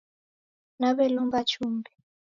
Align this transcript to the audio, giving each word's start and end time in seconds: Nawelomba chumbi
Nawelomba 0.79 1.39
chumbi 1.49 1.91